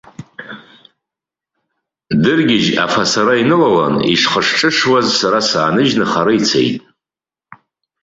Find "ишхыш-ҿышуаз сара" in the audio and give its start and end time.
4.13-5.39